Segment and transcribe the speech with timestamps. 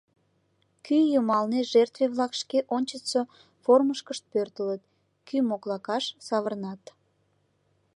[0.85, 3.21] Кӱ йымалне жертве-влак шке ончычсо
[3.63, 4.81] формышкышт пӧртылыт–
[5.27, 6.83] кӱ моклакаш савырнат.